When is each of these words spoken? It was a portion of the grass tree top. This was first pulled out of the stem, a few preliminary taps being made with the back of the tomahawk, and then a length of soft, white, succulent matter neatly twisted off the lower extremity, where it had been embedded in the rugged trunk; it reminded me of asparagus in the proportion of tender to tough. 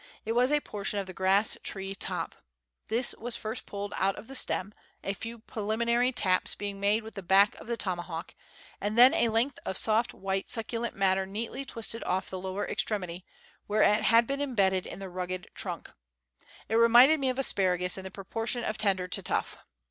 It 0.25 0.31
was 0.31 0.51
a 0.51 0.59
portion 0.61 0.97
of 0.97 1.05
the 1.05 1.13
grass 1.13 1.59
tree 1.61 1.93
top. 1.93 2.33
This 2.87 3.13
was 3.19 3.35
first 3.35 3.67
pulled 3.67 3.93
out 3.95 4.15
of 4.15 4.25
the 4.27 4.33
stem, 4.33 4.73
a 5.03 5.13
few 5.13 5.37
preliminary 5.37 6.11
taps 6.11 6.55
being 6.55 6.79
made 6.79 7.03
with 7.03 7.13
the 7.13 7.21
back 7.21 7.53
of 7.59 7.67
the 7.67 7.77
tomahawk, 7.77 8.33
and 8.81 8.97
then 8.97 9.13
a 9.13 9.29
length 9.29 9.59
of 9.63 9.77
soft, 9.77 10.11
white, 10.15 10.49
succulent 10.49 10.95
matter 10.95 11.27
neatly 11.27 11.65
twisted 11.65 12.03
off 12.05 12.31
the 12.31 12.39
lower 12.41 12.65
extremity, 12.67 13.25
where 13.67 13.83
it 13.83 14.01
had 14.05 14.25
been 14.25 14.41
embedded 14.41 14.87
in 14.87 14.97
the 14.97 15.07
rugged 15.07 15.51
trunk; 15.53 15.91
it 16.67 16.77
reminded 16.77 17.19
me 17.19 17.29
of 17.29 17.37
asparagus 17.37 17.95
in 17.95 18.03
the 18.03 18.09
proportion 18.09 18.63
of 18.63 18.79
tender 18.79 19.07
to 19.07 19.21
tough. 19.21 19.59